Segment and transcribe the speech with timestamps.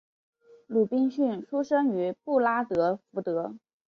[0.65, 3.55] 鲁宾逊出生于布拉德福德。